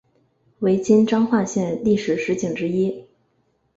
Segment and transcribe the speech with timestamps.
[0.61, 3.05] 为今彰化县历史十景之一。